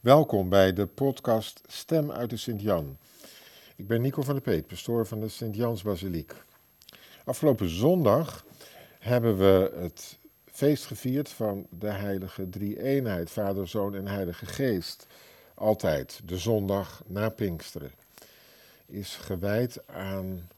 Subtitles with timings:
[0.00, 2.98] Welkom bij de podcast Stem uit de Sint-Jan.
[3.76, 6.34] Ik ben Nico van der Peet, pastoor van de Sint-Jans-basiliek.
[7.24, 8.44] Afgelopen zondag
[8.98, 15.06] hebben we het feest gevierd van de heilige drie-eenheid, Vader, Zoon en Heilige Geest.
[15.54, 17.92] Altijd de zondag na Pinksteren
[18.86, 20.48] is gewijd aan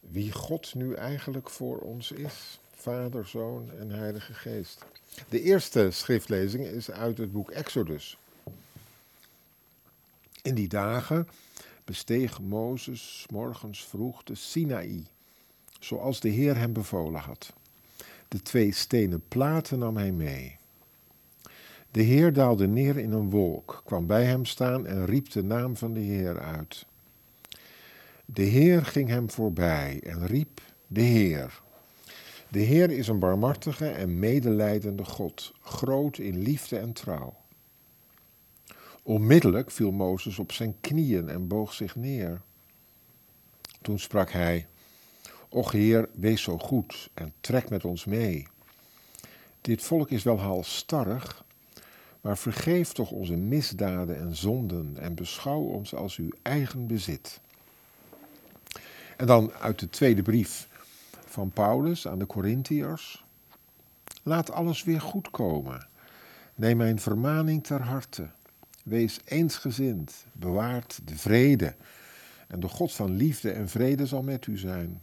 [0.00, 2.60] wie God nu eigenlijk voor ons is.
[2.84, 4.84] Vader, Zoon en Heilige Geest.
[5.28, 8.18] De eerste schriftlezing is uit het boek Exodus.
[10.42, 11.28] In die dagen
[11.84, 15.04] besteeg Mozes morgens vroeg de Sinaï,
[15.80, 17.52] zoals de Heer hem bevolen had.
[18.28, 20.56] De twee stenen platen nam hij mee.
[21.90, 25.76] De Heer daalde neer in een wolk, kwam bij hem staan en riep de naam
[25.76, 26.86] van de Heer uit.
[28.24, 31.62] De Heer ging hem voorbij en riep: De Heer.
[32.54, 37.36] De Heer is een barmhartige en medelijdende God, groot in liefde en trouw.
[39.02, 42.40] Onmiddellijk viel Mozes op zijn knieën en boog zich neer.
[43.82, 44.66] Toen sprak hij:
[45.48, 48.46] Och Heer, wees zo goed en trek met ons mee.
[49.60, 51.44] Dit volk is wel halstarrig,
[52.20, 57.40] maar vergeef toch onze misdaden en zonden en beschouw ons als uw eigen bezit.
[59.16, 60.68] En dan uit de tweede brief
[61.34, 63.24] van Paulus aan de Corinthiërs.
[64.22, 65.86] Laat alles weer goed komen.
[66.54, 68.28] Neem mijn vermaning ter harte.
[68.84, 71.74] Wees eensgezind, bewaart de vrede.
[72.48, 75.02] En de God van liefde en vrede zal met u zijn.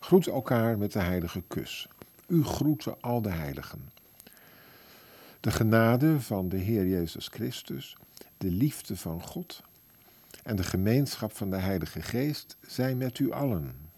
[0.00, 1.88] Groet elkaar met de heilige kus.
[2.26, 3.90] U groeten al de heiligen.
[5.40, 7.96] De genade van de Heer Jezus Christus,
[8.38, 9.62] de liefde van God
[10.42, 13.89] en de gemeenschap van de Heilige Geest zijn met u allen.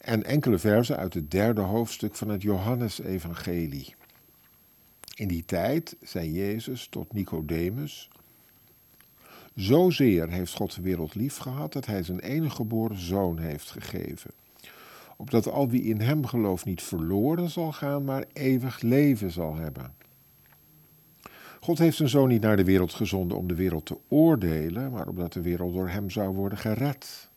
[0.00, 3.94] En enkele verzen uit het derde hoofdstuk van het Johannesevangelie.
[5.14, 8.10] In die tijd zei Jezus tot Nicodemus:
[9.54, 14.30] Zozeer heeft God de wereld lief gehad dat hij zijn enige geboren zoon heeft gegeven.
[15.16, 19.94] Opdat al wie in hem gelooft niet verloren zal gaan, maar eeuwig leven zal hebben.
[21.60, 25.08] God heeft zijn zoon niet naar de wereld gezonden om de wereld te oordelen, maar
[25.08, 27.29] omdat de wereld door hem zou worden gered.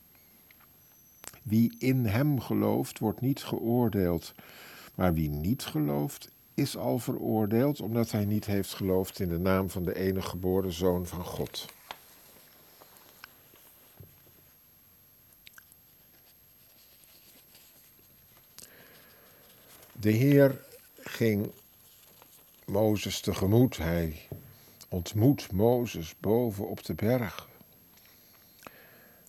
[1.43, 4.33] Wie in hem gelooft, wordt niet geoordeeld,
[4.95, 9.69] maar wie niet gelooft, is al veroordeeld omdat hij niet heeft geloofd in de naam
[9.69, 11.65] van de enige geboren zoon van God.
[19.91, 20.61] De Heer
[20.97, 21.51] ging
[22.65, 23.77] Mozes tegemoet.
[23.77, 24.27] Hij
[24.89, 27.49] ontmoet Mozes boven op de berg.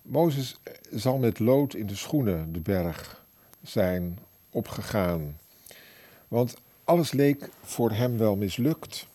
[0.05, 0.57] Mozes
[0.91, 3.25] zal met lood in de schoenen de berg
[3.63, 4.19] zijn
[4.51, 5.39] opgegaan.
[6.29, 9.07] Want alles leek voor hem wel mislukt.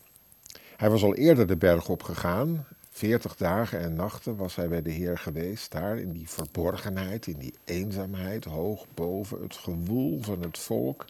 [0.77, 2.65] Hij was al eerder de berg opgegaan.
[2.89, 7.37] Veertig dagen en nachten was hij bij de Heer geweest, daar in die verborgenheid, in
[7.37, 11.05] die eenzaamheid, hoog boven het gewoel van het volk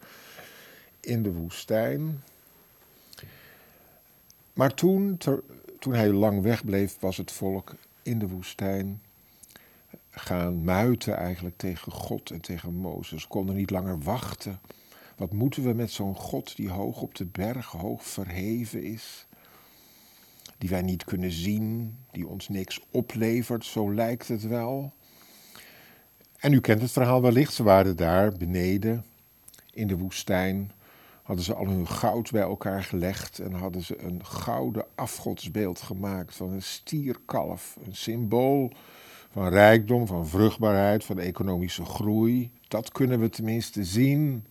[1.00, 2.24] in de woestijn.
[4.54, 5.18] Maar toen,
[5.80, 9.02] toen hij lang wegbleef, was het volk in de woestijn
[10.20, 13.28] gaan muiten eigenlijk tegen God en tegen Mozes.
[13.28, 14.60] Konden niet langer wachten.
[15.18, 19.28] Wat moeten we met zo'n God die hoog op de berg, hoog verheven is?
[20.58, 24.94] Die wij niet kunnen zien, die ons niks oplevert, zo lijkt het wel.
[26.38, 29.06] En u kent het verhaal wellicht, ze waren daar beneden
[29.74, 30.72] in de woestijn
[31.30, 36.36] hadden ze al hun goud bij elkaar gelegd en hadden ze een gouden afgodsbeeld gemaakt
[36.36, 38.72] van een stierkalf, een symbool
[39.32, 42.52] van rijkdom, van vruchtbaarheid, van economische groei.
[42.68, 44.46] Dat kunnen we tenminste zien.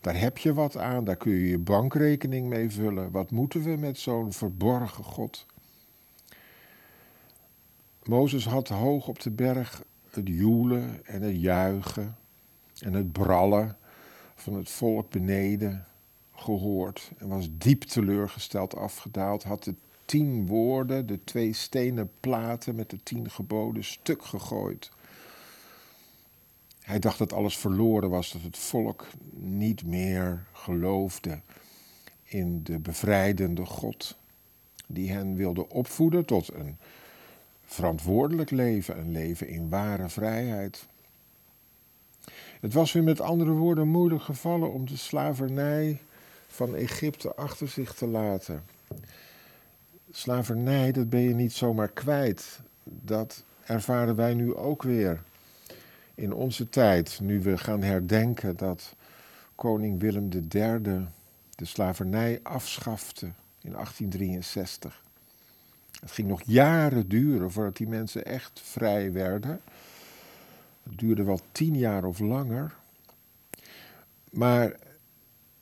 [0.00, 3.10] Daar heb je wat aan, daar kun je je bankrekening mee vullen.
[3.10, 5.46] Wat moeten we met zo'n verborgen God?
[8.04, 12.16] Mozes had hoog op de berg het joelen en het juichen
[12.78, 13.76] en het brallen
[14.34, 15.86] van het volk beneden
[16.34, 19.74] gehoord en was diep teleurgesteld afgedaald, had de
[20.12, 24.90] tien woorden, de twee stenen platen met de tien geboden, stuk gegooid.
[26.80, 31.40] Hij dacht dat alles verloren was, dat het volk niet meer geloofde
[32.22, 34.16] in de bevrijdende God,
[34.86, 36.76] die hen wilde opvoeden tot een
[37.64, 40.86] verantwoordelijk leven, een leven in ware vrijheid.
[42.60, 46.00] Het was weer met andere woorden moeilijk gevallen om de slavernij
[46.46, 48.64] van Egypte achter zich te laten.
[50.14, 52.60] Slavernij, dat ben je niet zomaar kwijt.
[52.84, 55.22] Dat ervaren wij nu ook weer
[56.14, 58.94] in onze tijd, nu we gaan herdenken dat
[59.54, 60.80] koning Willem III
[61.54, 63.26] de slavernij afschafte
[63.60, 65.02] in 1863.
[66.00, 69.60] Het ging nog jaren duren voordat die mensen echt vrij werden.
[70.82, 72.74] Het duurde wel tien jaar of langer.
[74.30, 74.72] Maar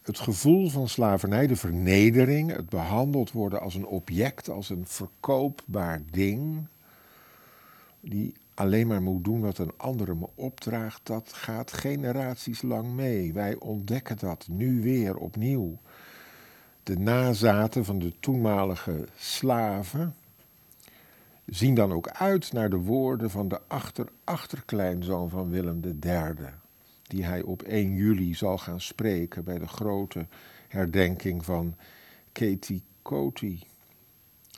[0.02, 6.02] het gevoel van slavernij, de vernedering, het behandeld worden als een object, als een verkoopbaar
[6.10, 6.66] ding,
[8.00, 13.32] die alleen maar moet doen wat een andere me opdraagt, dat gaat generaties lang mee.
[13.32, 15.78] Wij ontdekken dat nu weer opnieuw.
[16.82, 20.14] De nazaten van de toenmalige slaven
[21.46, 26.34] zien dan ook uit naar de woorden van de achter-achterkleinzoon van Willem III,
[27.10, 30.26] die hij op 1 juli zal gaan spreken bij de grote
[30.68, 31.74] herdenking van
[32.32, 33.58] Katie Coty.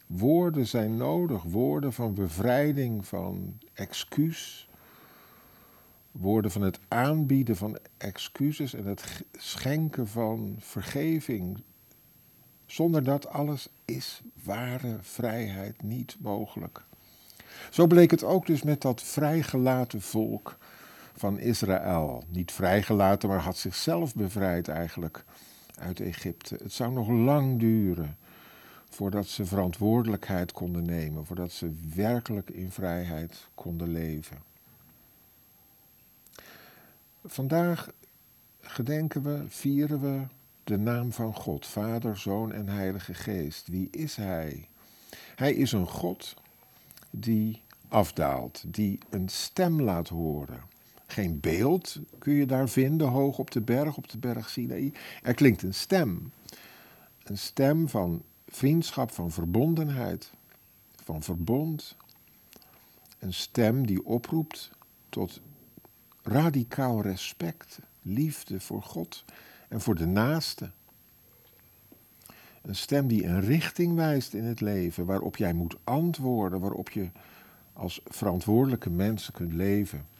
[0.07, 4.69] Woorden zijn nodig, woorden van bevrijding, van excuus,
[6.11, 11.63] woorden van het aanbieden van excuses en het schenken van vergeving.
[12.67, 16.85] Zonder dat alles is ware vrijheid niet mogelijk.
[17.71, 20.59] Zo bleek het ook dus met dat vrijgelaten volk
[21.17, 22.25] van Israël.
[22.29, 25.25] Niet vrijgelaten, maar had zichzelf bevrijd eigenlijk
[25.79, 26.56] uit Egypte.
[26.62, 28.17] Het zou nog lang duren
[28.91, 34.37] voordat ze verantwoordelijkheid konden nemen, voordat ze werkelijk in vrijheid konden leven.
[37.25, 37.93] Vandaag
[38.61, 40.23] gedenken we, vieren we
[40.65, 43.69] de naam van God, Vader, Zoon en Heilige Geest.
[43.69, 44.69] Wie is Hij?
[45.35, 46.35] Hij is een God
[47.11, 50.61] die afdaalt, die een stem laat horen.
[51.12, 54.93] Geen beeld kun je daar vinden, hoog op de berg, op de berg Sinaï.
[55.23, 56.32] Er klinkt een stem.
[57.23, 60.32] Een stem van vriendschap, van verbondenheid,
[61.05, 61.97] van verbond.
[63.19, 64.70] Een stem die oproept
[65.09, 65.41] tot
[66.23, 69.25] radicaal respect, liefde voor God
[69.69, 70.70] en voor de naaste.
[72.62, 77.08] Een stem die een richting wijst in het leven, waarop jij moet antwoorden, waarop je
[77.73, 80.11] als verantwoordelijke mensen kunt leven.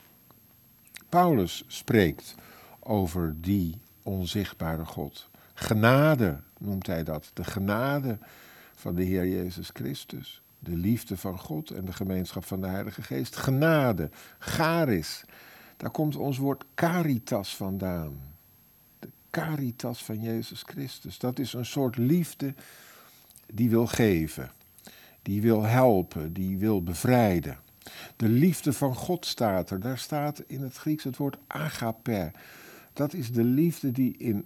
[1.13, 2.35] Paulus spreekt
[2.81, 5.29] over die onzichtbare God.
[5.55, 7.31] Genade noemt hij dat.
[7.35, 8.19] De genade
[8.75, 10.43] van de Heer Jezus Christus.
[10.59, 13.37] De liefde van God en de gemeenschap van de Heilige Geest.
[13.37, 15.25] Genade, charis.
[15.77, 18.21] Daar komt ons woord caritas vandaan.
[18.99, 21.19] De caritas van Jezus Christus.
[21.19, 22.55] Dat is een soort liefde
[23.47, 24.51] die wil geven,
[25.23, 27.59] die wil helpen, die wil bevrijden.
[28.17, 29.81] De liefde van God staat er.
[29.81, 32.31] Daar staat in het Grieks het woord agape.
[32.93, 34.45] Dat is de liefde die in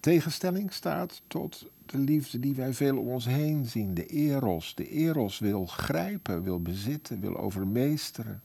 [0.00, 4.74] tegenstelling staat tot de liefde die wij veel om ons heen zien, de eros.
[4.74, 8.42] De eros wil grijpen, wil bezitten, wil overmeesteren.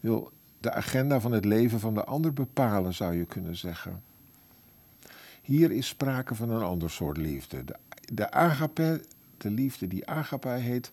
[0.00, 4.02] Wil de agenda van het leven van de ander bepalen, zou je kunnen zeggen.
[5.42, 7.64] Hier is sprake van een ander soort liefde.
[7.64, 7.76] De,
[8.12, 9.04] de agape,
[9.36, 10.90] de liefde die agape heet,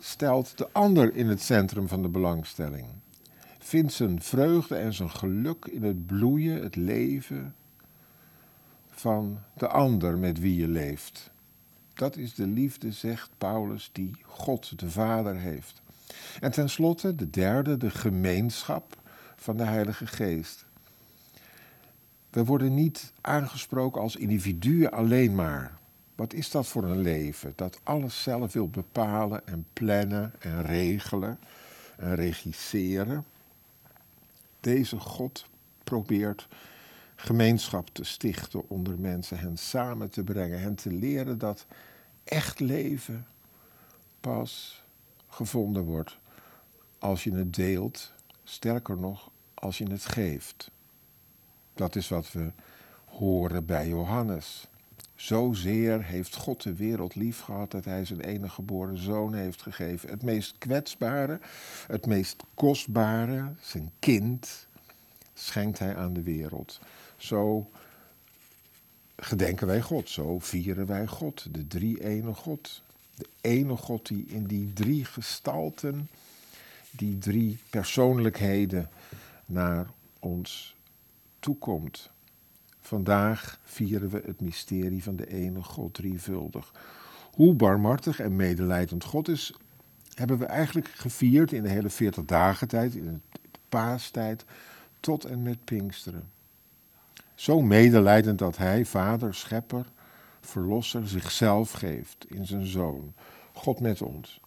[0.00, 2.86] stelt de ander in het centrum van de belangstelling.
[3.58, 7.54] Vindt zijn vreugde en zijn geluk in het bloeien, het leven,
[8.90, 11.30] van de ander met wie je leeft.
[11.94, 15.82] Dat is de liefde, zegt Paulus, die God de Vader heeft.
[16.40, 18.96] En tenslotte de derde, de gemeenschap
[19.36, 20.66] van de Heilige Geest.
[22.30, 25.78] We worden niet aangesproken als individuen alleen maar.
[26.18, 27.52] Wat is dat voor een leven?
[27.56, 31.38] Dat alles zelf wil bepalen en plannen en regelen
[31.96, 33.24] en regisseren.
[34.60, 35.46] Deze God
[35.84, 36.48] probeert
[37.16, 41.66] gemeenschap te stichten onder mensen, hen samen te brengen, hen te leren dat
[42.24, 43.26] echt leven
[44.20, 44.82] pas
[45.28, 46.18] gevonden wordt
[46.98, 48.12] als je het deelt,
[48.44, 50.70] sterker nog, als je het geeft.
[51.74, 52.50] Dat is wat we
[53.04, 54.68] horen bij Johannes.
[55.18, 60.08] Zozeer heeft God de wereld lief gehad dat hij zijn enige geboren zoon heeft gegeven.
[60.08, 61.40] Het meest kwetsbare,
[61.86, 64.66] het meest kostbare, zijn kind,
[65.34, 66.80] schenkt hij aan de wereld.
[67.16, 67.70] Zo
[69.16, 72.82] gedenken wij God, zo vieren wij God, de drie-ene God.
[73.14, 76.08] De ene God die in die drie gestalten,
[76.90, 78.90] die drie persoonlijkheden
[79.46, 79.86] naar
[80.18, 80.76] ons
[81.38, 82.10] toekomt.
[82.80, 86.72] Vandaag vieren we het mysterie van de ene God drievuldig.
[87.32, 89.54] Hoe barmhartig en medelijdend God is,
[90.14, 94.44] hebben we eigenlijk gevierd in de hele 40 dagen tijd, in de paastijd,
[95.00, 96.30] tot en met Pinksteren.
[97.34, 99.86] Zo medelijdend dat hij, vader, schepper,
[100.40, 103.14] verlosser, zichzelf geeft in zijn zoon.
[103.52, 104.40] God met ons.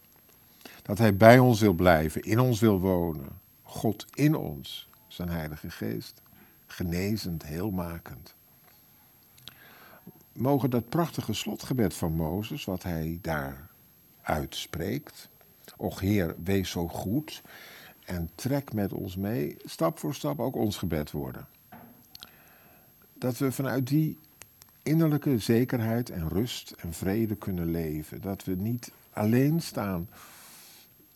[0.82, 3.40] Dat hij bij ons wil blijven, in ons wil wonen.
[3.62, 6.21] God in ons, zijn heilige geest.
[6.72, 8.34] Genezend, heelmakend.
[10.32, 13.70] mogen dat prachtige slotgebed van Mozes, wat hij daar
[14.22, 15.28] uitspreekt.
[15.76, 17.42] Och Heer, wees zo goed
[18.04, 21.46] en trek met ons mee, stap voor stap ook ons gebed worden.
[23.14, 24.18] Dat we vanuit die
[24.82, 28.20] innerlijke zekerheid en rust en vrede kunnen leven.
[28.20, 30.08] Dat we niet alleen staan.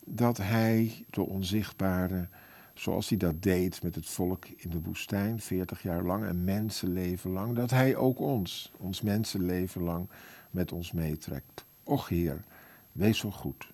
[0.03, 2.27] Dat Hij, de onzichtbare,
[2.77, 7.31] zoals hij dat deed met het volk in de woestijn, 40 jaar lang, en mensenleven
[7.31, 10.09] lang, dat Hij ook ons, ons mensenleven lang,
[10.51, 11.65] met ons meetrekt.
[11.83, 12.43] Och Heer,
[12.91, 13.73] wees zo goed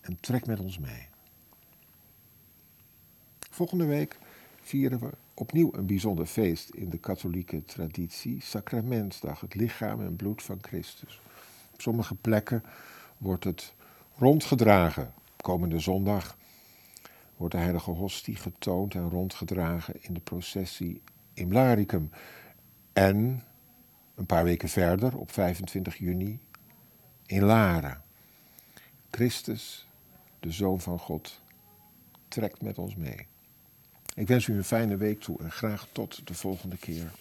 [0.00, 1.08] en trek met ons mee.
[3.50, 4.18] Volgende week
[4.60, 10.42] vieren we opnieuw een bijzonder feest in de katholieke traditie, Sacramentsdag, het lichaam en bloed
[10.42, 11.20] van Christus.
[11.72, 12.62] Op sommige plekken
[13.18, 13.74] wordt het
[14.16, 15.12] rondgedragen.
[15.36, 16.36] Komende zondag
[17.36, 21.02] wordt de heilige hostie getoond en rondgedragen in de processie
[21.34, 22.10] in Blaricum.
[22.92, 23.42] En
[24.14, 26.40] een paar weken verder, op 25 juni,
[27.26, 28.02] in Laren.
[29.10, 29.88] Christus,
[30.40, 31.40] de Zoon van God,
[32.28, 33.26] trekt met ons mee.
[34.14, 37.12] Ik wens u een fijne week toe en graag tot de volgende keer.